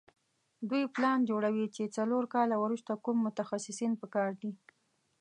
[0.69, 4.51] دوی پلان جوړوي چې څلور کاله وروسته کوم متخصصین په کار دي.